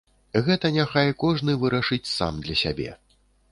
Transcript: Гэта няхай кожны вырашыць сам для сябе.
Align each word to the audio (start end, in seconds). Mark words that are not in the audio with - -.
Гэта 0.45 0.71
няхай 0.77 1.11
кожны 1.25 1.55
вырашыць 1.65 2.11
сам 2.17 2.43
для 2.47 2.59
сябе. 2.65 2.91